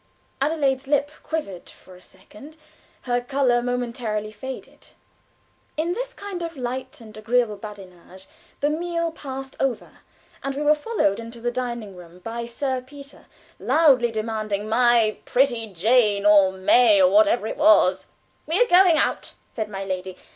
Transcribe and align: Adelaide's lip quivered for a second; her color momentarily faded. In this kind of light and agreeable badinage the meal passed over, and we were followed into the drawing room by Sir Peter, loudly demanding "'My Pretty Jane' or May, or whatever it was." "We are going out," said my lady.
Adelaide's 0.41 0.87
lip 0.87 1.11
quivered 1.21 1.69
for 1.69 1.93
a 1.95 2.01
second; 2.01 2.57
her 3.03 3.21
color 3.21 3.61
momentarily 3.61 4.31
faded. 4.31 4.87
In 5.77 5.93
this 5.93 6.11
kind 6.11 6.41
of 6.41 6.57
light 6.57 6.99
and 7.01 7.15
agreeable 7.15 7.55
badinage 7.55 8.25
the 8.61 8.71
meal 8.71 9.11
passed 9.11 9.55
over, 9.59 9.99
and 10.43 10.55
we 10.55 10.63
were 10.63 10.73
followed 10.73 11.19
into 11.19 11.39
the 11.39 11.51
drawing 11.51 11.95
room 11.95 12.17
by 12.17 12.47
Sir 12.47 12.81
Peter, 12.81 13.27
loudly 13.59 14.09
demanding 14.09 14.67
"'My 14.67 15.17
Pretty 15.25 15.67
Jane' 15.67 16.25
or 16.25 16.51
May, 16.51 16.99
or 16.99 17.11
whatever 17.11 17.45
it 17.45 17.57
was." 17.57 18.07
"We 18.47 18.59
are 18.59 18.65
going 18.67 18.97
out," 18.97 19.33
said 19.51 19.69
my 19.69 19.85
lady. 19.85 20.17